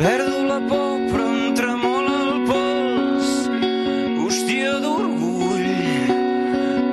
[0.00, 3.32] Perdo la por, però em tremola el pols.
[4.16, 5.66] Hòstia d'orgull.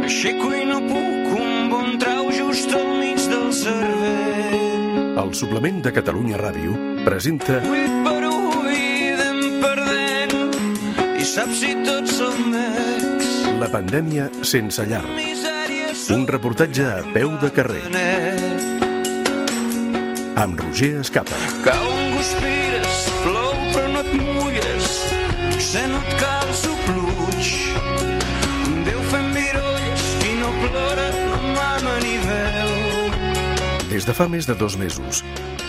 [0.02, 5.08] M'aixeco i no puc, un bon trau just al mig del cervell.
[5.24, 6.76] El suplement de Catalunya Ràdio
[7.08, 10.36] presenta Ull per ull perdent
[11.16, 13.32] i saps si tots som ex.
[13.64, 15.06] La pandèmia sense llar.
[16.12, 18.47] Un reportatge a peu de carrer.
[20.38, 21.38] Amb Roger Escapa.
[21.66, 24.90] Cau un guspires, plou però no et mulles,
[25.66, 27.50] se no et calço pluig.
[28.86, 32.76] Déu fent virolles, qui no plora no mama ni veu.
[33.90, 35.24] Des de fa més de dos mesos,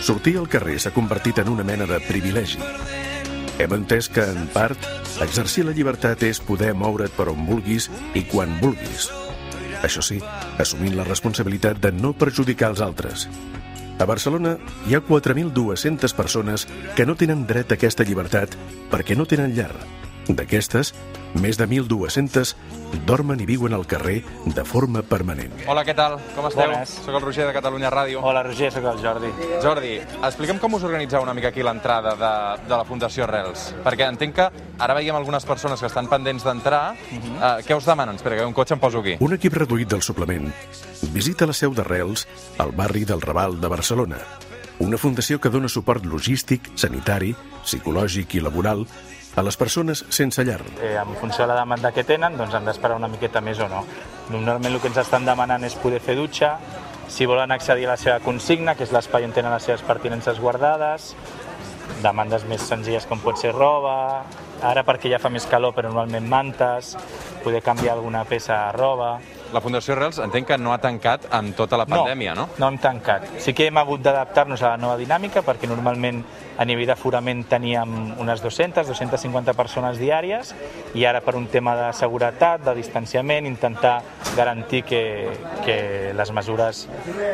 [0.05, 2.61] sortir al carrer s'ha convertit en una mena de privilegi.
[3.59, 4.85] Hem entès que, en part,
[5.25, 9.09] exercir la llibertat és poder moure't per on vulguis i quan vulguis.
[9.83, 10.19] Això sí,
[10.59, 13.25] assumint la responsabilitat de no perjudicar els altres.
[13.99, 14.53] A Barcelona
[14.87, 18.55] hi ha 4.200 persones que no tenen dret a aquesta llibertat
[18.93, 19.73] perquè no tenen llar.
[20.29, 20.93] D'aquestes,
[21.41, 22.53] més de 1.200
[23.05, 25.53] dormen i viuen al carrer de forma permanent.
[25.69, 26.17] Hola, què tal?
[26.35, 26.69] Com esteu?
[26.69, 26.93] Bones.
[27.05, 28.21] Soc el Roger de Catalunya Ràdio.
[28.25, 29.31] Hola, Roger, sóc el Jordi.
[29.63, 32.33] Jordi, explica'm com us organitzeu una mica aquí l'entrada de,
[32.67, 33.69] de la Fundació Rels.
[33.85, 36.83] Perquè entenc que ara veiem algunes persones que estan pendents d'entrar.
[36.93, 38.21] uh, què us demanen?
[38.21, 39.17] Espera, que un cotxe em poso aquí.
[39.25, 40.51] Un equip reduït del suplement
[41.15, 42.27] visita la seu d'Arrels
[42.59, 44.21] al barri del Raval de Barcelona.
[44.79, 47.33] Una fundació que dona suport logístic, sanitari,
[47.65, 48.85] psicològic i laboral
[49.35, 50.61] a les persones sense llar.
[50.81, 53.69] Eh, en funció de la demanda que tenen, doncs han d'esperar una miqueta més o
[53.69, 53.83] no.
[54.29, 56.57] Normalment el que ens estan demanant és poder fer dutxa,
[57.09, 60.39] si volen accedir a la seva consigna, que és l'espai on tenen les seves pertinences
[60.39, 61.15] guardades,
[62.03, 64.23] demandes més senzilles com pot ser roba,
[64.61, 66.93] ara perquè ja fa més calor però normalment mantes,
[67.43, 69.17] poder canviar alguna peça de roba...
[69.49, 72.45] La Fundació Rels entenc que no ha tancat amb tota la pandèmia, no?
[72.61, 73.25] No hem tancat.
[73.41, 76.21] Sí que hem hagut d'adaptar-nos a la nova dinàmica perquè normalment
[76.59, 80.51] a nivell d'aforament teníem unes 200, 250 persones diàries
[80.97, 84.01] i ara per un tema de seguretat, de distanciament, intentar
[84.35, 85.01] garantir que,
[85.63, 85.77] que
[86.15, 86.83] les mesures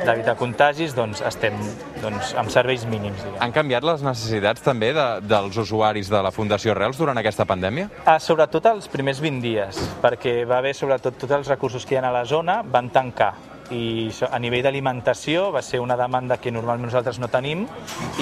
[0.06, 1.58] d'evitar contagis doncs, estem
[2.04, 3.24] doncs, amb serveis mínims.
[3.24, 3.42] Diguem.
[3.42, 7.90] Han canviat les necessitats també de, dels usuaris de la Fundació Rels durant aquesta pandèmia?
[8.06, 12.02] Ah, sobretot els primers 20 dies, perquè va haver sobretot tots els recursos que hi
[12.02, 13.34] ha a la zona van tancar
[13.74, 17.66] i a nivell d'alimentació va ser una demanda que normalment nosaltres no tenim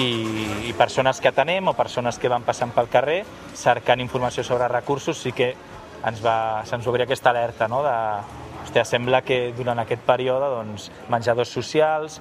[0.00, 0.08] i,
[0.70, 3.20] i persones que atenem o persones que van passant pel carrer
[3.54, 5.52] cercant informació sobre recursos sí que
[6.04, 7.82] ens va, se'ns va obrir aquesta alerta no?
[7.84, 7.94] de,
[8.64, 12.20] hòstia, sembla que durant aquest període doncs, menjadors socials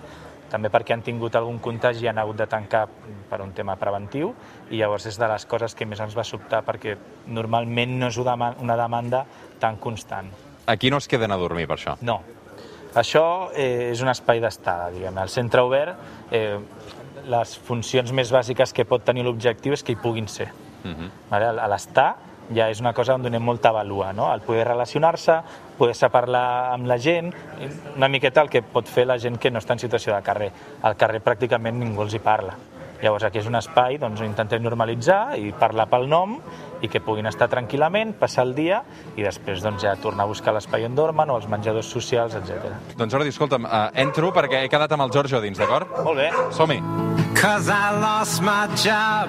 [0.52, 2.86] també perquè han tingut algun contagi i han hagut de tancar
[3.30, 4.36] per un tema preventiu
[4.70, 6.94] i llavors és de les coses que més ens va sobtar perquè
[7.34, 9.24] normalment no és una demanda
[9.60, 10.30] tan constant.
[10.68, 11.98] Aquí no es queden a dormir per això.
[12.02, 12.22] No.
[12.96, 15.98] Això eh, és un espai d'estada, diguem El centre obert,
[16.32, 16.60] eh,
[17.30, 20.50] les funcions més bàsiques que pot tenir l'objectiu és que hi puguin ser.
[20.84, 21.10] Mhm.
[21.30, 21.54] Vale?
[21.60, 22.16] A l'estar
[22.54, 24.28] ja és una cosa on donem molta valua, no?
[24.34, 25.40] el poder relacionar-se,
[25.78, 27.32] poder-se parlar amb la gent,
[27.96, 30.52] una miqueta el que pot fer la gent que no està en situació de carrer.
[30.84, 32.58] Al carrer pràcticament ningú els hi parla.
[33.04, 36.38] Llavors aquí és un espai doncs, on intentem normalitzar i parlar pel nom
[36.84, 38.80] i que puguin estar tranquil·lament, passar el dia
[39.20, 42.72] i després doncs, ja tornar a buscar l'espai on dormen o els menjadors socials, etc.
[42.96, 45.92] Doncs Jordi, escolta'm, uh, entro perquè he quedat amb el Giorgio dins, d'acord?
[46.08, 46.30] Molt bé.
[46.56, 46.80] Som-hi.
[47.36, 49.28] Cause I lost my job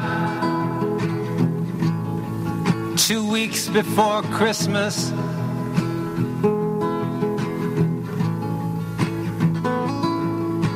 [2.97, 5.11] two weeks before Christmas.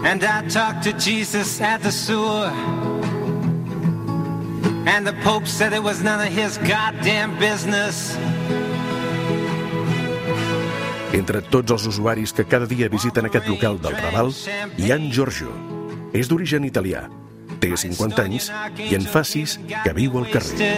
[0.05, 2.78] And I talked to Jesus at the sewer.
[4.89, 8.17] And the Pope said it was none of his goddamn business.
[11.13, 14.33] Entre tots els usuaris que cada dia visiten aquest local del Raval,
[14.81, 15.53] hi ha en Giorgio.
[16.17, 17.03] És d'origen italià,
[17.61, 18.49] té 50 anys
[18.81, 20.71] i en fa 6 que viu al carrer.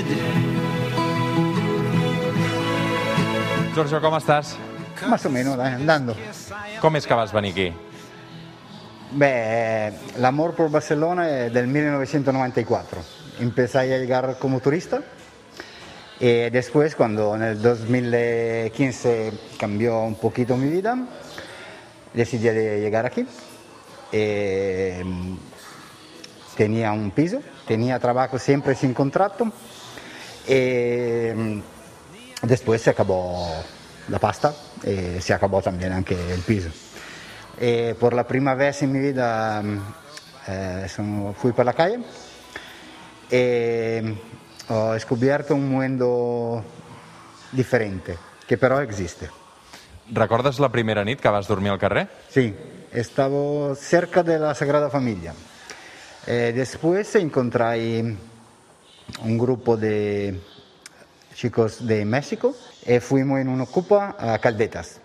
[3.77, 4.57] Giorgio, com estàs?
[5.07, 6.19] Más o menos, dai, andando.
[6.83, 7.71] Com és que vas venir aquí?
[9.23, 13.20] Beh, l'amor por Barcelona è del 1994.
[13.41, 15.03] Empecé a llegar como turista
[16.21, 20.95] y después, cuando en el 2015 cambió un poquito mi vida,
[22.13, 23.27] decidí de llegar aquí.
[24.13, 25.03] Eh,
[26.59, 29.51] tenía un piso, tenía trabajo siempre sin contrato.
[30.47, 31.63] Y
[32.43, 33.49] después se acabó
[34.09, 34.55] la pasta
[34.85, 36.69] y se acabó también anche el piso.
[37.59, 39.63] E por la prima vez en mi vida
[40.47, 40.87] eh,
[41.37, 42.01] fui per la calle
[43.31, 44.17] e
[44.67, 46.65] ho scoperto un mondo
[47.51, 49.31] differente, che però esiste.
[50.13, 52.09] Recordes la primera nit que vas dormir al carrer?
[52.29, 52.53] Sí,
[53.03, 55.33] stavo cerca della Sagrada Famiglia.
[56.27, 58.17] E después incontrai
[59.23, 60.41] un grupo de
[61.35, 62.55] chicos de México
[62.85, 65.01] y fuimos en una ocupa a Caldetas.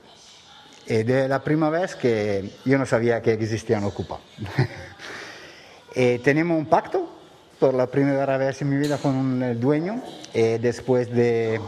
[0.87, 4.19] Y de la primera vez que yo no sabía que existía una ocupa.
[5.95, 7.14] y tenemos un pacto
[7.65, 9.99] por la primera vez en mi vida con el dueño
[10.35, 11.59] y después de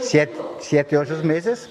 [0.00, 1.68] siete, ocho meses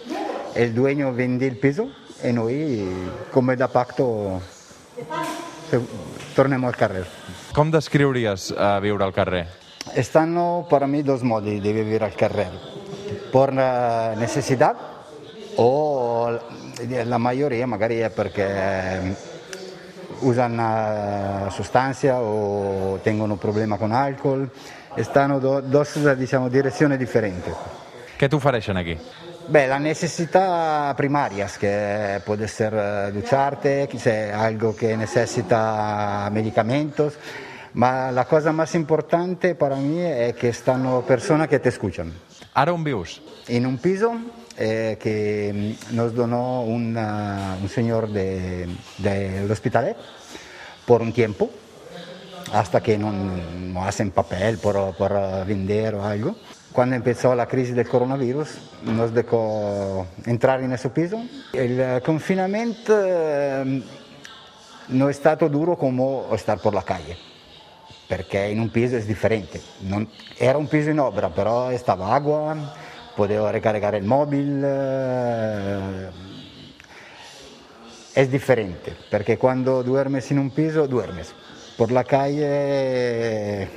[0.54, 1.90] el dueño vendió el piso
[2.24, 2.86] y noi,
[3.34, 4.40] come da pacto,
[6.36, 7.08] tornem al carrer.
[7.52, 8.54] Com descriuries
[8.86, 9.48] viure al carrer?
[9.98, 12.54] Stanno per mi dos modi di vivere al carrer.
[13.32, 13.52] Per
[14.22, 15.02] necessità
[15.56, 19.34] o la magari è perché
[20.20, 24.50] usano sostanze o tengono problemi con alcol
[24.96, 27.52] e stanno due diciamo, direzioni differenti.
[28.16, 28.96] Què t'ofereixen aquí?
[29.48, 33.88] Beh, la necessità primarias, que puede ser eh, ducharte,
[34.34, 37.14] algo que necesita medicamentos,
[37.74, 42.12] ma la cosa más importante para mí es que están personas que te escuchan.
[42.54, 43.22] Ara on vius?
[43.48, 44.16] En un piso
[44.58, 49.96] eh, que nos donó una, un señor del de, de hospital
[50.86, 51.50] por un tiempo,
[52.54, 56.36] hasta que no, no hacen papel por, por vender o algo.
[56.72, 58.50] Cuando empezó la crisis del coronavirus
[58.84, 61.24] nos dejó entrar en ese piso.
[61.54, 63.82] El confinamiento eh,
[64.90, 66.04] no è stato duro come
[66.34, 67.18] estar por la calle,
[68.08, 69.62] perché in un piso è differente.
[69.80, 72.74] Non, era un piso in obra, però stava agua,
[73.16, 74.68] potevo ricaricare il mobile.
[74.68, 76.34] Eh,
[78.14, 81.34] è differente, perché quando duermes in un piso, duermes.
[81.76, 83.70] Por la calle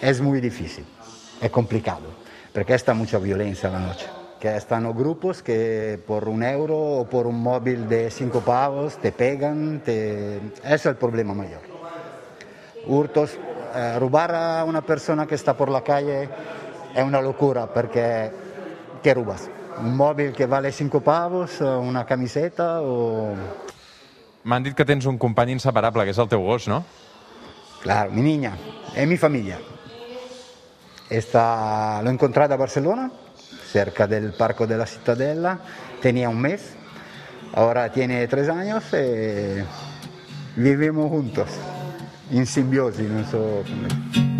[0.00, 0.86] è molto difficile,
[1.38, 2.22] è complicato.
[2.54, 4.06] porque está mucha violencia la noche.
[4.38, 9.10] Que están grupos que por un euro o por un móvil de cinco pavos te
[9.10, 10.36] pegan, te...
[10.62, 11.62] ese es el problema mayor.
[12.86, 13.36] Hurtos,
[13.74, 16.28] eh, robar a una persona que está por la calle
[16.94, 18.30] è una locura perché
[19.04, 19.50] che rubas?
[19.76, 23.36] Un mòbil che vale 5 pavos, una camiseta o...
[24.44, 26.84] M'han dit que tens un company inseparable, que és el teu gos, no?
[27.82, 28.56] Claro, mi niña,
[28.94, 29.58] è mi famiglia.
[31.08, 33.10] Está, l'ho incontrata a Barcelona,
[33.70, 35.58] cerca del Parco de la Cittadella,
[36.00, 36.72] tenía un mes,
[37.52, 39.60] ahora tiene tres años y
[40.56, 41.48] vivimos juntos,
[42.30, 44.33] in simbiosi, non so come.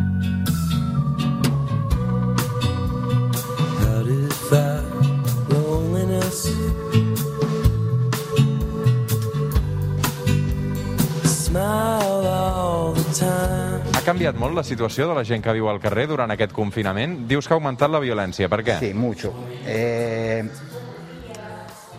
[14.15, 17.25] Canviat molt la situació de la gent que viu al carrer durant aquest confinament?
[17.27, 18.77] Dius que ha augmentat la violència, per què?
[18.79, 19.33] Sí, mucho.
[19.67, 20.45] Eh,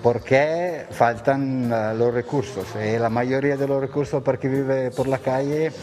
[0.01, 2.71] porque faltan uh, los recursos.
[2.79, 5.73] Eh, la mayoría de los recursos para que vive por la calle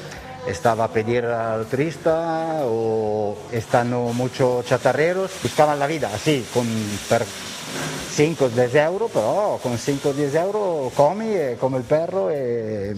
[0.49, 6.67] estaba a pedir al turista o están muchos chatarreros, buscaban la vida así, con
[7.11, 11.85] per 5 o 10 euros, però con 5 o 10 euros comi e come il
[11.85, 12.97] perro e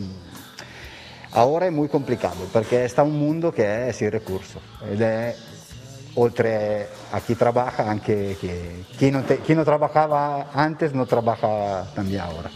[1.36, 5.34] Ahora è molto complicato perché sta un mondo che è sin recurso ed è
[6.14, 11.90] oltre a chi trabaja anche chi, chi, no, te, chi no trabajaba antes no trabaja
[11.94, 12.52] també ara.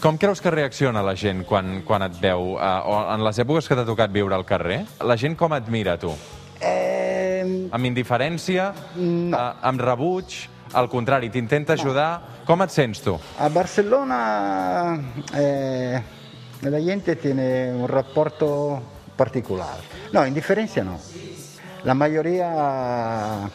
[0.00, 3.66] Com creus que reacciona la gent quan, quan et veu, uh, o en les èpoques
[3.66, 4.84] que t'ha tocat viure al carrer?
[5.02, 6.14] La gent com et mira, tu?
[6.62, 7.66] Eh...
[7.74, 8.70] Amb indiferència?
[8.94, 9.34] No.
[9.34, 10.38] Uh, amb rebuig?
[10.78, 12.08] Al contrari, t'intenta ajudar?
[12.22, 12.46] No.
[12.46, 13.18] Com et sents, tu?
[13.42, 14.22] A Barcelona...
[15.34, 16.19] Eh
[16.60, 19.82] la gente tiene un rapporto particolare.
[20.12, 20.98] No, indifferenza no.
[21.82, 23.50] La mayoría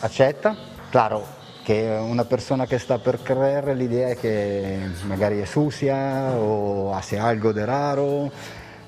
[0.00, 0.56] accetta,
[0.90, 6.92] claro che una persona che sta per creare l'idea è che magari è sucia o
[6.92, 8.30] hace algo de raro,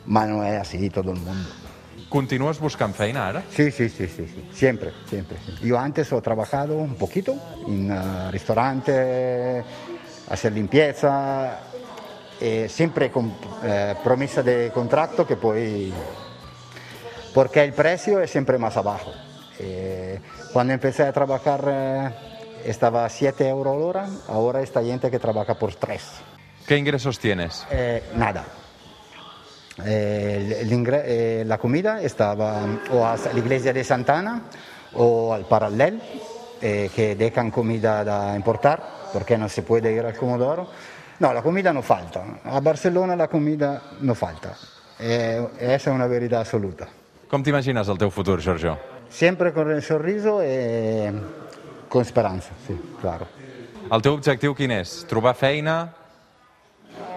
[0.04, 1.60] ma non è così tutto il mondo.
[2.08, 3.42] ¿Continúas buscando feina ara?
[3.48, 4.44] Sí, sí, sí, sí, sí.
[4.52, 5.38] siempre, siempre.
[5.62, 7.34] Yo antes he trabajado un poquito
[7.66, 9.64] en uh, restaurante,
[10.28, 11.71] hacer limpieza,
[12.42, 13.32] eh, siempre con
[13.62, 15.94] eh, promesa de contrato que poi
[17.32, 19.12] porque el precio es siempre más abajo.
[19.60, 20.18] Eh,
[20.52, 22.10] cuando empecé a trabajar eh,
[22.66, 26.02] estaba a 7 euros la hora, ahora esta gente que trabaja por 3.
[26.66, 27.64] ¿Qué ingresos tienes?
[27.70, 28.44] Eh, nada.
[29.86, 34.42] Eh, el, el la comida estaba o a la iglesia de Santana
[34.94, 36.02] o al Parallel,
[36.60, 40.68] que dejan comida da importar porque no se puede ir al Comodoro
[41.18, 42.24] No, la comida non falta.
[42.42, 44.56] A Barcelona la comida no falta.
[44.98, 46.88] Eh, esa è una verità assoluta.
[47.32, 48.76] Com t'imagines el teu futur, Giorgio?
[49.08, 51.10] Sempre con il sorriso e
[51.88, 53.26] con speranza, sì, claro.
[53.88, 55.06] El teu objectiu quin és?
[55.08, 55.94] Trobar feina?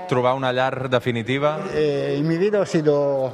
[0.08, 1.58] Trobar una llar definitiva?
[1.74, 3.34] Eh, en mi vida ha sido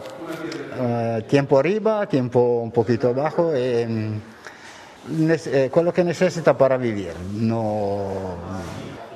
[0.79, 7.13] eh, tiempo arriba, tiempo un poquito abajo, e, mm, eh, quello che necesita para vivir.
[7.33, 8.37] No,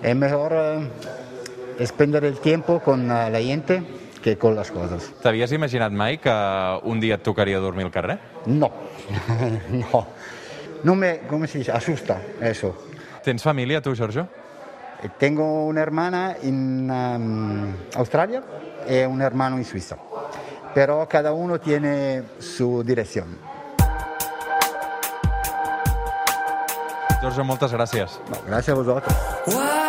[0.02, 0.88] è mejor
[1.78, 3.84] eh, spendere il tempo con eh, la gente
[4.22, 5.12] que con las cosas.
[5.22, 6.34] T'havies imaginat mai que
[6.84, 8.20] un dia et tocaria dormir al carrer?
[8.48, 8.72] No,
[9.70, 10.08] no.
[10.84, 11.72] No me, ¿cómo se dice?
[11.72, 12.76] Asusta eso.
[13.24, 14.28] Tens família, tu, Giorgio?
[15.04, 18.42] Eh, Tengo una hermana en um, Australia
[18.90, 19.98] y un hermano en Suiza,
[20.74, 23.38] pero cada uno tiene su dirección.
[27.22, 28.20] Giorgio, moltes gràcies.
[28.30, 29.16] No, gracias a vosotros.
[29.48, 29.85] Why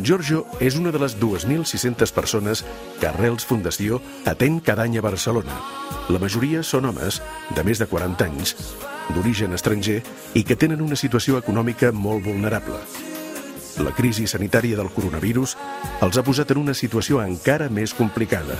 [0.00, 2.62] En Giorgio és una de les 2.600 persones
[2.96, 5.58] que Arrels Fundació atén cada any a Barcelona.
[6.08, 7.18] La majoria són homes
[7.52, 8.54] de més de 40 anys,
[9.12, 9.98] d'origen estranger
[10.32, 12.80] i que tenen una situació econòmica molt vulnerable.
[13.84, 15.58] La crisi sanitària del coronavirus
[16.00, 18.56] els ha posat en una situació encara més complicada.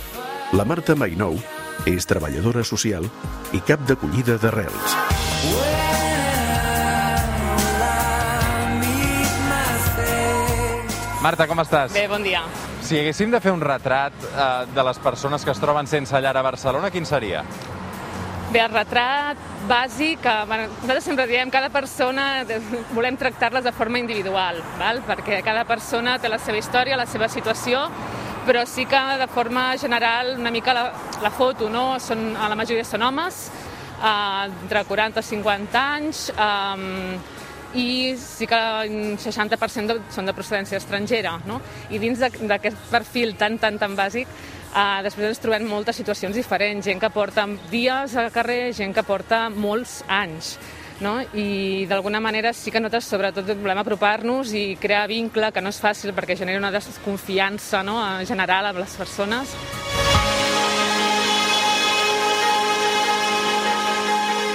[0.52, 1.40] La Marta Mainou
[1.88, 3.08] és treballadora social
[3.56, 5.89] i cap d'acollida d'Arrels.
[11.20, 11.92] Marta, com estàs?
[11.92, 12.40] Bé, bon dia.
[12.80, 16.32] Si haguéssim de fer un retrat eh, de les persones que es troben sense llar
[16.40, 17.42] a Barcelona, quin seria?
[18.50, 22.46] Bé, el retrat bàsic, que bueno, nosaltres sempre diem cada persona
[22.96, 25.02] volem tractar-les de forma individual, val?
[25.06, 27.84] perquè cada persona té la seva història, la seva situació,
[28.46, 30.86] però sí que de forma general una mica la,
[31.20, 32.00] la foto, no?
[32.00, 33.42] Són, la majoria són homes,
[34.00, 37.39] eh, entre 40 i 50 anys, eh,
[37.74, 38.58] i sí que
[38.88, 41.36] un 60% de, són de procedència estrangera.
[41.46, 41.60] No?
[41.90, 44.28] I dins d'aquest perfil tan, tan, tan bàsic,
[44.74, 49.06] eh, després ens trobem moltes situacions diferents, gent que porta dies al carrer, gent que
[49.06, 50.56] porta molts anys.
[51.00, 51.14] No?
[51.32, 55.80] I d'alguna manera sí que nosaltres sobretot volem apropar-nos i crear vincle, que no és
[55.80, 57.96] fàcil perquè genera una desconfiança no?
[58.04, 59.56] en general amb les persones.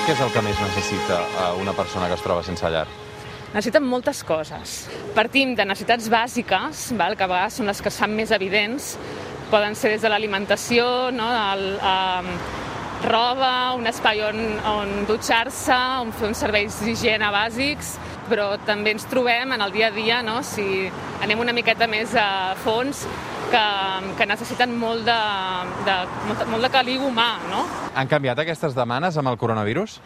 [0.05, 2.85] Què és el que més necessita eh, una persona que es troba sense llar?
[3.55, 4.71] Necessiten moltes coses.
[5.15, 7.13] Partim de necessitats bàsiques, val?
[7.15, 8.89] que a vegades són les que fan més evidents.
[9.47, 10.83] Poden ser des de l'alimentació,
[11.15, 11.29] no?
[11.53, 12.27] el, um,
[13.05, 17.93] roba, un espai on, on dutxar-se, on fer uns serveis d'higiene bàsics,
[18.27, 20.41] però també ens trobem en el dia a dia, no?
[20.43, 20.89] si
[21.23, 22.27] anem una miqueta més a
[22.59, 23.05] fons,
[23.55, 23.65] que,
[24.19, 25.19] que necessiten molt de,
[25.87, 27.63] de, molt, molt de caliu humà, no?
[27.95, 29.99] Han canviat aquestes demandes amb el coronavirus?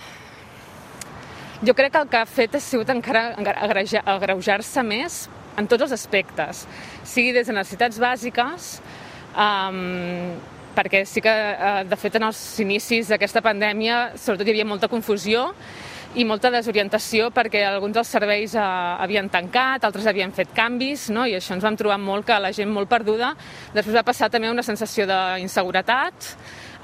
[1.65, 3.33] Jo crec que el que ha fet ha sigut encara
[4.15, 5.25] agreujar-se més
[5.59, 6.61] en tots els aspectes,
[7.03, 8.69] sigui des de necessitats bàsiques,
[9.35, 10.37] um,
[10.77, 14.87] perquè sí que, eh, de fet, en els inicis d'aquesta pandèmia, sobretot hi havia molta
[14.87, 15.49] confusió
[16.15, 18.61] i molta desorientació perquè alguns dels serveis eh,
[19.03, 21.25] havien tancat, altres havien fet canvis, no?
[21.27, 23.33] i això ens vam trobar molt que la gent molt perduda.
[23.75, 26.13] Després va passar també una sensació d'inseguretat,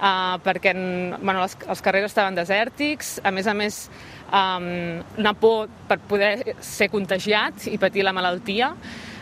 [0.01, 3.89] uh, perquè en- bueno, els, els carrers estaven desèrtics, a més a més
[4.36, 8.74] um, una por per poder ser contagiat i patir la malaltia.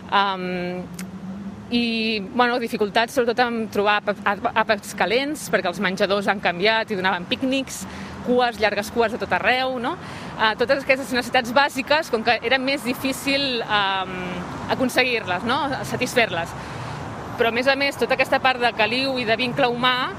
[0.10, 0.84] Um,
[1.74, 7.26] i bueno, dificultats sobretot en trobar àpats- calents perquè els menjadors han canviat i donaven
[7.26, 7.84] pícnics,
[8.28, 9.96] cues, llargues cues de tot arreu, no?
[10.38, 14.14] Uh, totes aquestes necessitats bàsiques, com que era més difícil um,
[14.76, 15.64] aconseguir-les, no?
[15.90, 16.54] satisfer-les.
[17.40, 20.14] Però, a més a més, tota aquesta part de caliu i de vincle humà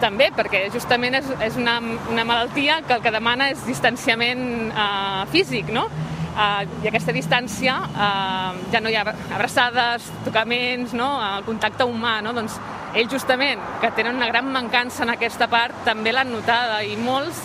[0.00, 1.78] també, perquè justament és, és una,
[2.10, 5.86] una malaltia que el que demana és distanciament uh, físic, no?
[6.30, 9.04] Uh, I aquesta distància uh, ja no hi ha
[9.34, 11.08] abraçades, tocaments, no?
[11.26, 12.34] el contacte humà, no?
[12.36, 12.56] Doncs
[12.96, 17.42] ells justament, que tenen una gran mancança en aquesta part, també l'han notada i molts,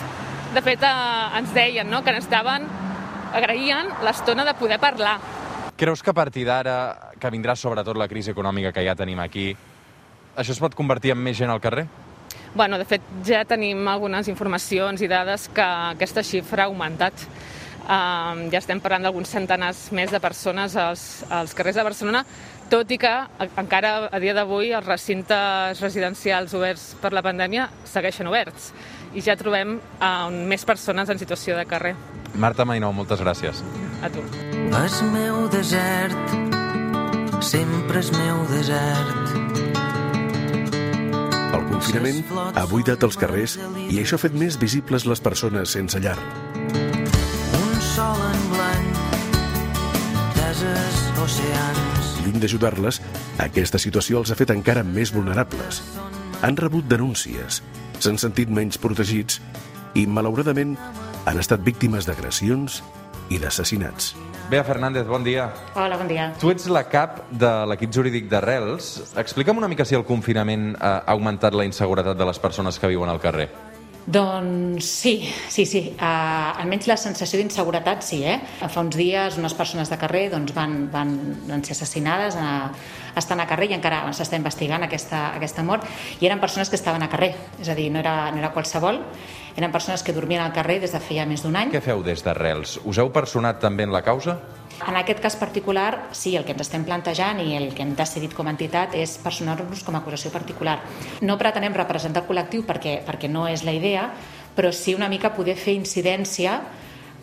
[0.54, 2.02] de fet, uh, ens deien no?
[2.06, 2.66] que n'estaven,
[3.36, 5.18] agraïen l'estona de poder parlar,
[5.76, 9.50] Creus que a partir d'ara, que vindrà sobretot la crisi econòmica que ja tenim aquí,
[10.32, 11.84] això es pot convertir en més gent al carrer?
[12.56, 15.60] Bueno, de fet, ja tenim algunes informacions i dades que
[15.92, 17.12] aquesta xifra ha augmentat.
[17.86, 22.24] Um, ja estem parlant d'alguns centenars més de persones als, als carrers de Barcelona,
[22.72, 23.28] tot i que a-
[23.62, 28.72] encara a dia d'avui els recintes residencials oberts per la pandèmia segueixen oberts
[29.14, 31.94] i ja trobem uh, més persones en situació de carrer.
[32.34, 33.62] Marta Mainou, moltes gràcies.
[34.02, 34.24] A tu.
[34.82, 36.34] És meu desert,
[37.40, 39.45] sempre és meu desert.
[41.66, 42.22] El confinament
[42.54, 43.56] ha buidat els carrers
[43.90, 46.16] i això ha fet més visibles les persones sense llar.
[47.58, 49.02] Un sol en blanc
[51.26, 52.12] oceans.
[52.24, 53.00] Lluny d'ajudar-les,
[53.42, 55.82] aquesta situació els ha fet encara més vulnerables.
[56.46, 57.62] Han rebut denúncies,
[57.98, 59.40] s'han sentit menys protegits
[59.96, 60.76] i, malauradament,
[61.26, 62.82] han estat víctimes d'agressions
[63.30, 64.14] i d'assassinats.
[64.50, 65.48] Bea Fernández, bon dia.
[65.74, 66.28] Hola, bon dia.
[66.38, 69.14] Tu ets la cap de l'equip jurídic d'Arrels.
[69.18, 73.10] Explica'm una mica si el confinament ha augmentat la inseguretat de les persones que viuen
[73.10, 73.48] al carrer.
[74.06, 75.16] Doncs sí,
[75.50, 75.80] sí, sí.
[75.98, 78.36] Uh, almenys la sensació d'inseguretat sí, eh?
[78.62, 81.16] Fa uns dies unes persones de carrer doncs, van, van,
[81.48, 82.70] van ser assassinades, uh,
[83.18, 85.88] estan a carrer i encara s'està investigant aquesta, aquesta mort,
[86.20, 89.02] i eren persones que estaven a carrer, és a dir, no era, no era qualsevol,
[89.56, 91.74] eren persones que dormien al carrer des de feia més d'un any.
[91.74, 92.78] Què feu des d'Arrels?
[92.86, 94.38] Us heu personat també en la causa?
[94.84, 98.34] En aquest cas particular, sí, el que ens estem plantejant i el que hem decidit
[98.36, 100.76] com a entitat és personar-nos com a acusació particular.
[101.24, 104.10] No pretenem representar el col·lectiu perquè, perquè no és la idea,
[104.56, 106.58] però sí una mica poder fer incidència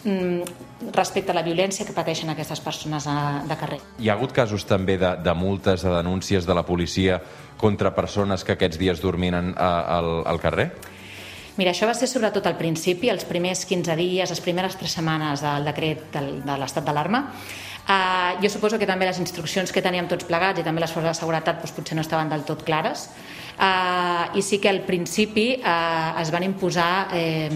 [0.04, 3.80] mm, respecte a la violència que pateixen aquestes persones de carrer.
[4.02, 7.22] Hi ha hagut casos també de, de multes, de denúncies de la policia
[7.62, 10.72] contra persones que aquests dies dorminen a, al, al carrer?
[11.58, 15.44] Mira, això va ser sobretot al principi, els primers 15 dies, les primeres 3 setmanes
[15.46, 17.28] del decret del, de l'estat d'alarma.
[17.84, 21.12] Uh, jo suposo que també les instruccions que teníem tots plegats i també les forces
[21.12, 23.10] de seguretat doncs, potser no estaven del tot clares.
[23.54, 27.52] Uh, I sí que al principi uh, es van imposar eh,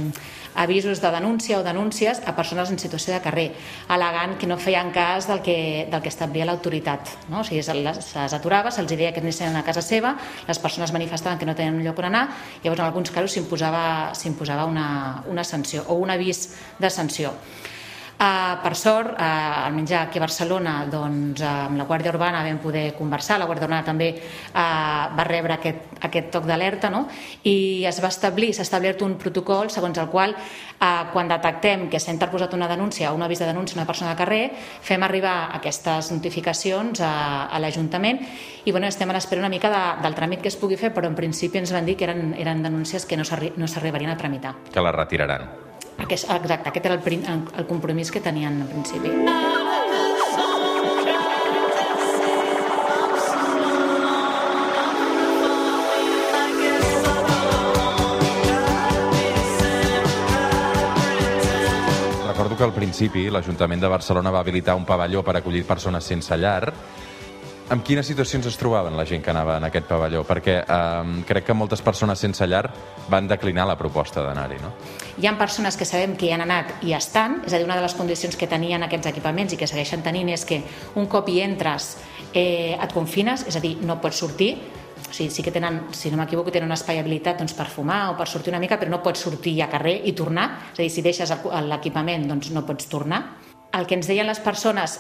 [0.58, 3.48] avisos de denúncia o denúncies a persones en situació de carrer,
[3.88, 7.14] al·legant que no feien cas del que, del que establia l'autoritat.
[7.30, 7.46] No?
[7.46, 10.18] O sigui, se'ls aturava, se'ls deia que anessin a casa seva,
[10.50, 12.28] les persones manifestaven que no tenien un lloc on anar,
[12.66, 16.50] llavors en alguns casos s'imposava una, una sanció o un avís
[16.82, 17.38] de sanció.
[18.18, 22.58] Uh, per sort, uh, almenys aquí a Barcelona, doncs, uh, amb la Guàrdia Urbana vam
[22.58, 27.04] poder conversar, la Guàrdia Urbana també uh, va rebre aquest, aquest toc d'alerta no?
[27.46, 32.02] i es va establir, s'ha establert un protocol segons el qual uh, quan detectem que
[32.02, 34.42] s'ha interposat una denúncia o un avís de denúncia a una persona de carrer,
[34.82, 37.14] fem arribar aquestes notificacions a,
[37.54, 38.24] a l'Ajuntament
[38.66, 41.06] i bueno, estem a l'espera una mica de, del tràmit que es pugui fer, però
[41.06, 44.58] en principi ens van dir que eren, eren denúncies que no s'arribarien a tramitar.
[44.74, 45.67] Que la retiraran.
[45.98, 47.02] Aquest, exacte, aquest era el,
[47.58, 49.10] el compromís que tenien al principi.
[62.28, 66.38] Recordo que al principi l'Ajuntament de Barcelona va habilitar un pavelló per acollir persones sense
[66.38, 66.72] llar
[67.70, 70.24] amb quines situacions es trobaven la gent que anava en aquest pavelló?
[70.28, 72.64] Perquè eh, crec que moltes persones sense llar
[73.12, 74.72] van declinar la proposta d'anar-hi, no?
[75.18, 77.76] Hi ha persones que sabem que hi han anat i estan, és a dir, una
[77.76, 80.62] de les condicions que tenien aquests equipaments i que segueixen tenint és que
[80.96, 81.96] un cop hi entres
[82.34, 84.56] eh, et confines, és a dir, no pots sortir,
[84.98, 88.08] o sigui, sí que tenen, si no m'equivoco, tenen un espai habilitat doncs, per fumar
[88.12, 90.84] o per sortir una mica, però no pots sortir a carrer i tornar, és a
[90.84, 91.32] dir, si deixes
[91.68, 93.22] l'equipament doncs no pots tornar.
[93.76, 95.00] El que ens deien les persones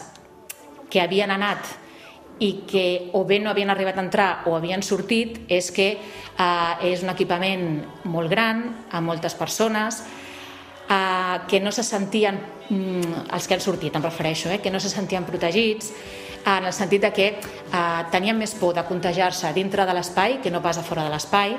[0.91, 1.86] que havien anat
[2.39, 6.89] i que o bé no havien arribat a entrar o havien sortit és que eh,
[6.91, 7.65] és un equipament
[8.05, 10.03] molt gran, amb moltes persones,
[10.89, 14.79] eh, que no se sentien, mm, els que han sortit em refereixo, eh, que no
[14.79, 15.91] se sentien protegits,
[16.47, 20.51] en el sentit de que eh, tenien més por de contagiar-se dintre de l'espai que
[20.51, 21.57] no pas a fora de l'espai,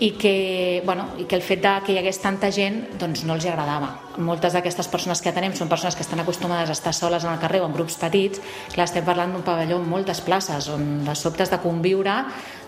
[0.00, 3.34] i que, bueno, i que el fet de que hi hagués tanta gent doncs no
[3.36, 3.90] els agradava.
[4.24, 7.38] Moltes d'aquestes persones que tenem són persones que estan acostumades a estar soles en el
[7.42, 8.40] carrer o en grups petits,
[8.72, 12.16] clar, estem parlant d'un pavelló amb moltes places, on de sobte has de conviure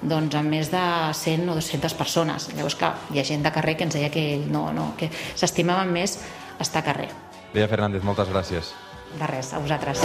[0.02, 0.84] doncs, amb més de
[1.16, 2.50] 100 o 200 persones.
[2.52, 5.88] Llavors, clar, hi ha gent de carrer que ens deia que no, no, que s'estimaven
[5.92, 6.18] més
[6.60, 7.08] estar a carrer.
[7.54, 8.74] Bea Fernández, moltes gràcies.
[9.16, 10.04] De res, a vosaltres.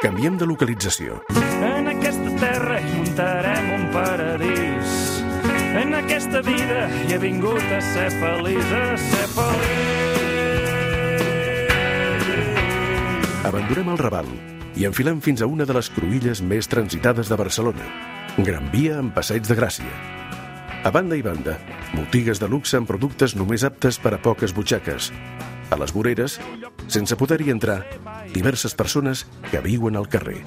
[0.00, 1.20] Canviem de localització.
[1.60, 2.79] En aquesta terra
[3.20, 5.22] hi muntarem un paradís.
[5.76, 10.70] En aquesta vida hi he vingut a ser feliç, a ser feliç.
[13.44, 14.26] Abandonem el Raval
[14.76, 17.84] i enfilem fins a una de les cruïlles més transitades de Barcelona,
[18.38, 19.92] Gran Via amb Passeig de Gràcia.
[20.84, 21.58] A banda i banda,
[21.92, 25.12] botigues de luxe amb productes només aptes per a poques butxaques.
[25.70, 26.40] A les voreres,
[26.88, 27.84] sense poder-hi entrar,
[28.32, 30.42] diverses persones que viuen al carrer.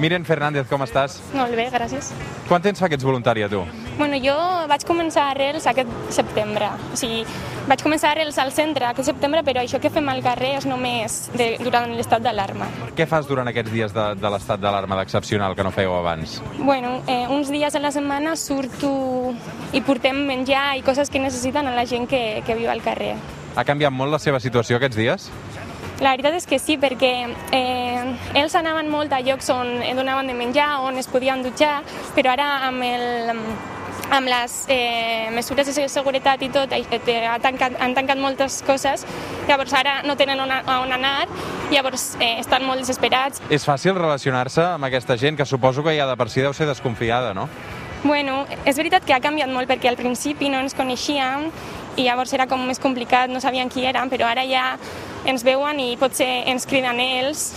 [0.00, 1.20] Miren Fernández, com estàs?
[1.36, 2.10] Molt bé, gràcies.
[2.48, 3.60] Quant temps fa que ets voluntària, tu?
[3.98, 4.34] Bueno, jo
[4.68, 6.68] vaig començar a Arrels aquest setembre.
[6.92, 7.22] O sigui,
[7.68, 10.66] vaig començar a Arrels al centre aquest setembre, però això que fem al carrer és
[10.66, 12.68] només de, durant l'estat d'alarma.
[12.98, 16.40] Què fas durant aquests dies de, de l'estat d'alarma d'excepcional que no fèieu abans?
[16.58, 19.32] Bueno, eh, uns dies a la setmana surto
[19.72, 23.14] i portem menjar i coses que necessiten a la gent que, que viu al carrer.
[23.54, 25.30] Ha canviat molt la seva situació aquests dies?
[26.00, 27.12] La veritat és que sí, perquè
[27.54, 31.82] eh, ells anaven molt a llocs on donaven de menjar, on es podien dutxar,
[32.16, 33.30] però ara amb el,
[34.10, 39.06] amb les eh, mesures de seguretat i tot, eh, ha tancat, han tancat moltes coses,
[39.48, 41.28] llavors ara no tenen on, a on anar,
[41.70, 43.42] llavors eh, estan molt desesperats.
[43.50, 46.66] És fàcil relacionar-se amb aquesta gent, que suposo que ja de per si deu ser
[46.66, 47.48] desconfiada, no?
[48.04, 51.48] Bueno, és veritat que ha canviat molt perquè al principi no ens coneixíem
[51.96, 54.74] i llavors era com més complicat, no sabien qui érem, però ara ja
[55.26, 57.50] ens veuen i potser ens criden ells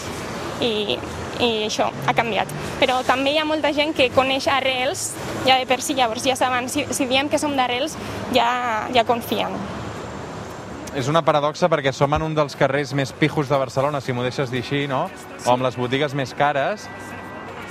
[0.61, 0.97] i,
[1.39, 2.51] i això ha canviat.
[2.81, 5.11] Però també hi ha molta gent que coneix arrels
[5.45, 7.97] ja de per si, llavors ja saben, si, si diem que som d'arrels
[8.35, 9.53] ja, ja confien.
[10.97, 14.23] És una paradoxa perquè som en un dels carrers més pijos de Barcelona, si m'ho
[14.25, 15.05] deixes dir així, no?
[15.13, 15.43] Sí.
[15.45, 16.87] O amb les botigues més cares,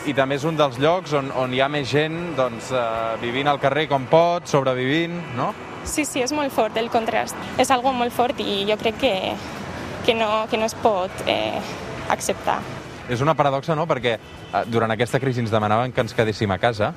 [0.07, 3.51] i també és un dels llocs on, on hi ha més gent doncs, eh, vivint
[3.51, 5.51] al carrer com pot, sobrevivint, no?
[5.87, 7.35] Sí, sí, és molt fort el contrast.
[7.63, 9.13] És algo molt fort i jo crec que,
[10.07, 11.59] que, no, que no es pot eh,
[12.09, 12.61] acceptar.
[13.11, 16.59] És una paradoxa, no?, perquè eh, durant aquesta crisi ens demanaven que ens quedéssim a
[16.63, 16.93] casa,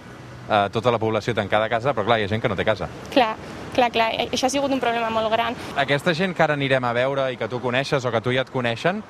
[0.48, 2.66] eh, tota la població tancada a casa, però clar, hi ha gent que no té
[2.66, 2.88] casa.
[3.14, 3.34] Clar,
[3.76, 5.58] clar, clar, això ha sigut un problema molt gran.
[5.78, 8.46] Aquesta gent que ara anirem a veure i que tu coneixes o que tu ja
[8.46, 9.04] et coneixen,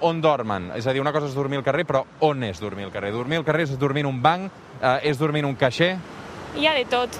[0.00, 0.72] on dormen?
[0.76, 3.12] És a dir, una cosa és dormir al carrer, però on és dormir al carrer?
[3.12, 5.96] Dormir al carrer és dormir en un banc, eh, és dormir en un caixer?
[6.56, 7.16] Hi ha de tot.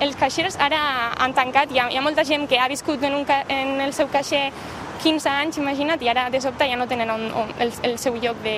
[0.00, 3.14] Els caixers ara han tancat, hi ha, hi ha molta gent que ha viscut en,
[3.14, 4.46] un, en el seu caixer
[5.02, 8.16] 15 anys, imagina't, i ara de sobte ja no tenen on, on, el, el seu
[8.20, 8.56] lloc de,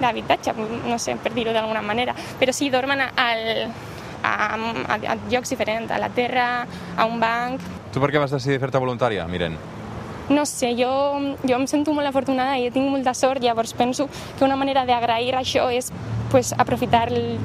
[0.00, 0.54] d'habitatge,
[0.86, 3.44] no sé, per dir-ho d'alguna manera, però sí dormen al,
[4.22, 6.66] a, a, a llocs diferents, a la terra,
[6.96, 7.64] a un banc...
[7.92, 9.56] Tu per què vas decidir fer-te voluntària, Miren?
[10.28, 10.90] No sé, jo,
[11.46, 15.36] jo em sento molt afortunada i tinc molta sort, llavors penso que una manera d'agrair
[15.38, 15.92] això és
[16.32, 17.38] pues, aprofitar el,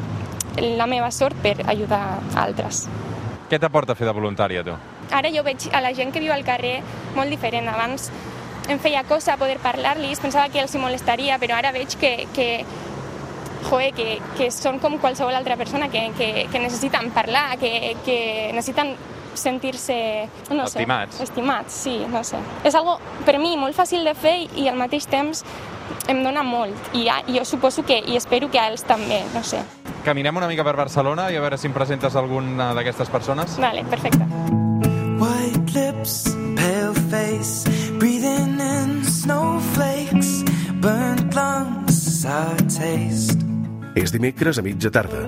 [0.80, 2.88] la meva sort per ajudar altres.
[3.52, 4.72] Què t'aporta fer de voluntària, tu?
[5.12, 6.78] Ara jo veig a la gent que viu al carrer
[7.18, 7.66] molt diferent.
[7.68, 8.06] Abans
[8.72, 12.46] em feia cosa poder parlar-los, pensava que els hi molestaria, però ara veig que, que,
[13.68, 14.06] joder, que,
[14.38, 18.18] que són com qualsevol altra persona, que, que, que necessiten parlar, que, que
[18.56, 18.96] necessiten
[19.36, 20.00] sentir-se,
[20.52, 21.20] no sé, estimats.
[21.28, 22.40] estimats, sí, no sé.
[22.64, 25.44] És algo per mi molt fàcil de fer i al mateix temps
[26.08, 29.60] em dona molt i jo suposo que, i espero que a ells també, no sé.
[30.02, 33.58] Caminem una mica per Barcelona i a veure si em presentes alguna d'aquestes persones.
[33.62, 34.26] Vale, perfecte.
[35.22, 36.16] White lips,
[36.58, 40.42] pale face, breathing in snowflakes,
[40.82, 43.38] burnt lungs, sour taste.
[43.96, 45.28] És dimecres a mitja tarda.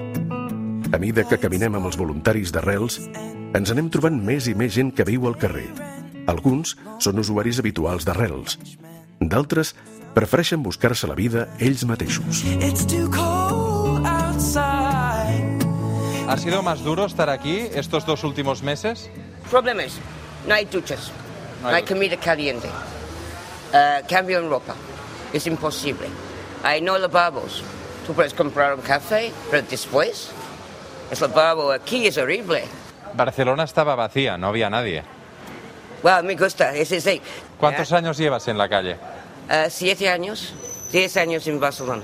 [0.94, 3.00] A mida que caminem amb els voluntaris d'arrels,
[3.54, 5.68] ens anem trobant més i més gent que viu al carrer.
[6.32, 8.58] Alguns són usuaris habituals d'arrels.
[9.22, 9.74] D'altres
[10.14, 12.44] prefereixen buscar-se la vida ells mateixos.
[16.28, 19.10] ¿Ha sido más duro estar aquí estos dos últimos meses?
[19.52, 20.00] Problemas.
[20.48, 21.12] No hay duchas.
[21.62, 22.68] No hay, no hay comida caliente.
[22.68, 24.74] Uh, cambio en ropa.
[25.34, 26.08] Es imposible.
[26.64, 27.62] Hay no lavabos.
[28.08, 30.30] Tú puedes comprar un café, pero después,
[31.12, 32.64] el lavabo aquí es horrible.
[33.14, 35.04] Barcelona estaba vacía, no había nadie.
[36.04, 37.22] Well, me gusta, es así.
[37.60, 37.98] ¿Cuántos yeah.
[37.98, 38.98] años llevas en la calle?
[39.50, 40.54] Uh, siete años.
[40.92, 42.04] Diez años en Barcelona,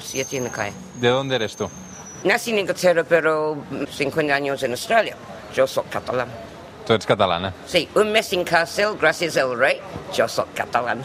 [0.00, 0.72] siete en la calle.
[0.98, 1.68] ¿De dónde eres tú?
[2.24, 3.56] Nací en Inglaterra, pero
[3.90, 5.16] 50 años en Australia.
[5.54, 6.28] Yo soy catalán.
[6.86, 7.52] Tu ets catalana?
[7.66, 9.80] Sí, un mes en cárcel gracias al rey.
[10.14, 11.02] Yo soy catalán.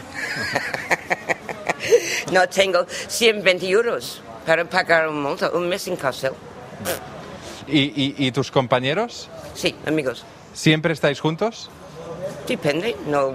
[2.32, 6.32] no tengo 120 euros para pagar un multa, un mes en cárcel.
[7.66, 9.28] ¿Y, y, ¿Y tus compañeros?
[9.54, 10.24] Sí, amigos.
[10.54, 11.70] ¿Siempre estáis juntos?
[12.46, 13.32] Depende, no,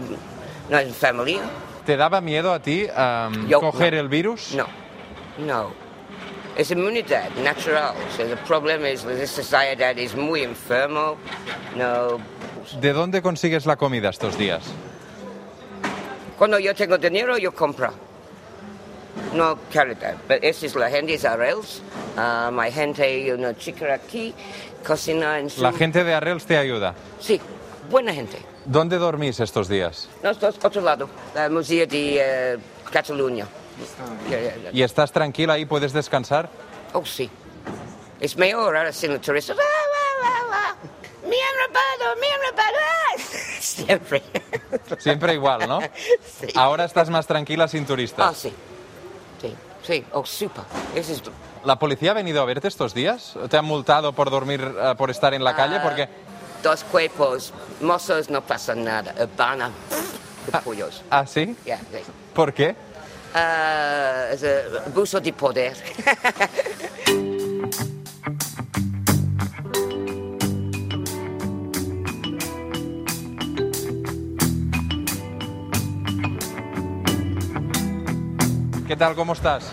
[0.69, 1.41] no es familia.
[1.85, 3.99] ¿Te daba miedo a ti um, Yo, coger no.
[3.99, 4.53] el virus?
[4.55, 4.67] No,
[5.37, 5.84] no.
[6.55, 7.93] Es inmunidad natural.
[8.09, 11.17] O sea, el problema es que la sociedad es muy enfermo.
[11.75, 12.17] No.
[12.79, 14.63] ¿De dónde consigues la comida estos días?
[16.37, 17.93] Cuando yo tengo dinero, yo compro.
[19.33, 20.15] No caridad.
[20.27, 21.81] Pero esa es la gente de Arrels.
[22.17, 24.33] Um, hay gente, una chica aquí,
[24.85, 25.61] cocina en su...
[25.61, 26.93] ¿La gente de Arrels te ayuda?
[27.19, 27.39] Sí,
[27.89, 28.37] buena gente.
[28.63, 30.07] ¿Dónde dormís estos días?
[30.23, 33.45] Nosotros, otro lado, el Museo de uh, Cataluña.
[34.73, 35.65] ¿Y estás tranquila ahí?
[35.65, 36.49] ¿Puedes descansar?
[36.93, 37.29] Oh, sí.
[38.19, 39.53] Es mejor ahora sin el turista.
[39.53, 42.15] ¡Me han robado!
[42.19, 42.75] ¡Me han robado!
[43.59, 44.23] Siempre.
[44.99, 45.79] Siempre igual, ¿no?
[46.39, 46.47] Sí.
[46.55, 48.27] Ahora estás más tranquila sin turistas.
[48.29, 48.53] Ah, sí.
[49.41, 50.05] Sí, sí.
[50.11, 50.63] Oh, super.
[50.93, 51.23] Ese es...
[51.63, 53.35] ¿La policía ha venido a verte estos días?
[53.49, 55.77] ¿Te han multado por dormir, uh, por estar en la calle?
[55.77, 56.09] Uh, Porque...
[56.61, 57.53] Dos cuerpos.
[57.81, 59.13] Mozos no pasa nada.
[59.19, 59.71] Urbana.
[60.53, 61.03] Ah, pollos.
[61.09, 61.55] ¿Ah, sí?
[61.65, 61.99] Yeah, sí.
[62.33, 62.75] ¿Por qué?
[63.35, 64.45] Uh, es
[64.87, 65.75] abuso de poder.
[78.87, 79.15] ¿Qué tal?
[79.15, 79.65] ¿Cómo estás?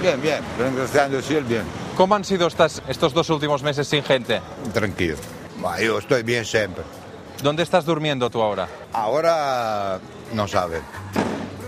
[0.00, 1.64] Bien, bien, gracias a Dios, bien.
[1.98, 4.40] ¿Cómo han sido estas, estos dos últimos meses sin gente?
[4.72, 5.16] Tranquilo.
[5.78, 6.84] Yo estoy bien siempre.
[7.42, 8.66] ¿Dónde estás durmiendo tú ahora?
[8.94, 10.00] Ahora
[10.32, 10.80] no sabe.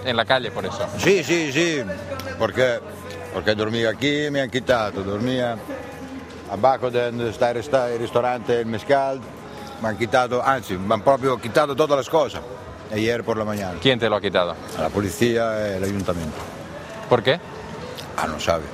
[0.04, 0.86] En la calle, por eso.
[0.98, 1.82] Sí, sí, sí.
[2.38, 2.78] Porque,
[3.32, 5.02] porque dormía aquí, me han quitado.
[5.02, 5.56] Dormía
[6.50, 9.20] abajo donde está el resta- el restaurante El Mezcal.
[9.80, 12.40] Me han quitado, anzi, me han proprio quitado todas las cosas.
[12.92, 13.78] Ayer por la mañana.
[13.80, 14.54] ¿Quién te lo ha quitado?
[14.78, 16.36] La policía y el ayuntamiento.
[17.08, 17.40] ¿Por qué?
[18.16, 18.64] Ah, no sabe.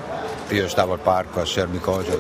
[0.51, 2.13] Yo estaba al parque a hacer mi cosa.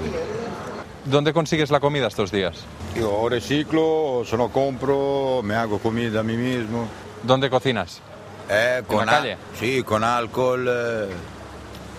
[1.04, 2.58] ¿Dónde consigues la comida estos días?
[2.94, 6.86] Yo reciclo, o se no compro, me hago comida a mí mismo.
[7.22, 8.00] ¿Dónde cocinas?
[8.48, 9.36] Eh, con la calle?
[9.58, 11.08] Sí, con alcohol, eh,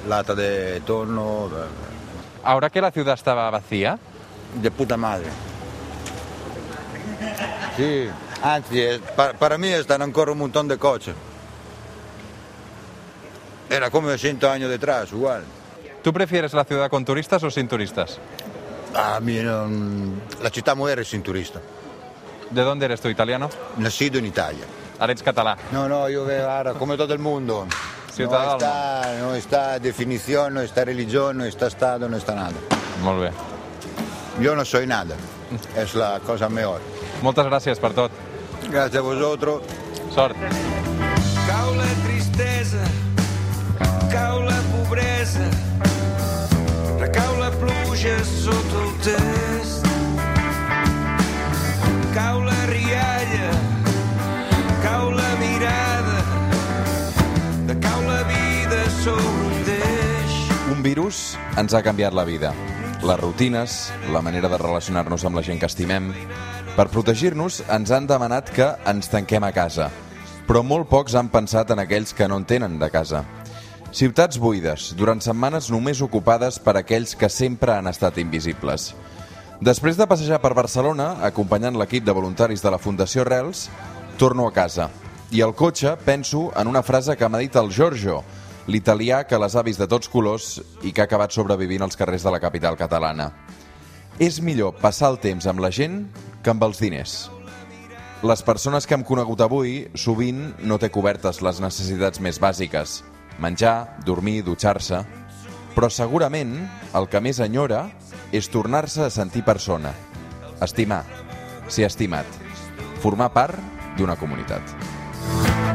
[0.08, 1.66] lata de torno, eh,
[2.44, 4.00] Ahora que la ciudad estaba vacía,
[4.62, 5.28] de puta madre.
[7.78, 8.10] Sí,
[8.74, 11.16] eh, pa- para mí están ancora un montón de coches.
[13.70, 15.44] Era come 100 años detrás, igual.
[16.02, 18.18] ¿tú prefieres la ciudad con turistas o sin turistas?
[18.96, 21.60] A mí non- la città muore sin turista.
[22.50, 23.50] ¿De dónde eres tú, italiano?
[23.78, 24.66] Nacido in Italia.
[25.00, 25.58] Ahora eres catalán.
[25.72, 27.68] No, no, yo veo ahora come todo el mundo.
[28.14, 28.50] Ciudadano.
[28.50, 32.54] No está, no está definición, no está religión, no está Estado, no está nada.
[33.02, 33.32] Molt bé.
[34.42, 35.16] Yo no soy nada.
[35.76, 36.82] Es la cosa mejor.
[37.22, 38.12] Moltes gràcies per tot.
[38.70, 39.62] Gracias a vosotros.
[40.14, 40.36] Sort.
[41.48, 42.84] Cau la tristesa,
[44.12, 45.50] cau la pobresa,
[47.00, 49.59] recau la pluja sota el test.
[60.90, 62.50] Virus ens ha canviat la vida.
[63.06, 66.14] Les rutines, la manera de relacionar-nos amb la gent que estimem...
[66.78, 69.90] Per protegir-nos ens han demanat que ens tanquem a casa,
[70.48, 73.26] però molt pocs han pensat en aquells que no en tenen de casa.
[73.92, 78.94] Ciutats buides, durant setmanes només ocupades per aquells que sempre han estat invisibles.
[79.60, 83.68] Després de passejar per Barcelona, acompanyant l'equip de voluntaris de la Fundació Rels,
[84.18, 84.88] torno a casa.
[85.36, 88.24] I al cotxe penso en una frase que m'ha dit el Giorgio,
[88.70, 92.26] l'italià que les ha vist de tots colors i que ha acabat sobrevivint als carrers
[92.26, 93.32] de la capital catalana.
[94.22, 96.04] És millor passar el temps amb la gent
[96.44, 97.16] que amb els diners.
[98.22, 103.02] Les persones que hem conegut avui sovint no té cobertes les necessitats més bàsiques.
[103.40, 105.06] Menjar, dormir, dutxar-se...
[105.70, 106.56] Però segurament
[106.98, 107.86] el que més enyora
[108.36, 109.94] és tornar-se a sentir persona.
[110.66, 111.06] Estimar,
[111.72, 112.28] ser estimat,
[113.00, 113.56] formar part
[113.96, 114.76] d'una comunitat.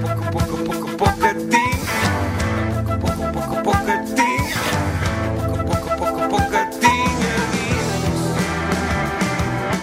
[0.02, 0.96] Poco, poco, poco.
[0.98, 1.63] Poco,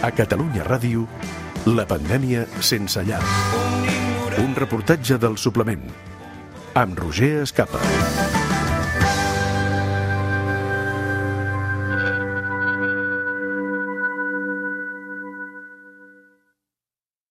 [0.02, 1.04] A Catalunya Ràdio,
[1.78, 3.22] la pandèmia sense llar.
[4.42, 5.86] Un reportatge del suplement
[6.74, 8.41] amb Roger Escapa.